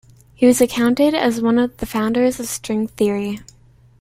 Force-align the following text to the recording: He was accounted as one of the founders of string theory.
He 0.33 0.47
was 0.47 0.59
accounted 0.59 1.13
as 1.13 1.41
one 1.43 1.59
of 1.59 1.77
the 1.77 1.85
founders 1.85 2.39
of 2.39 2.47
string 2.47 2.87
theory. 2.87 3.41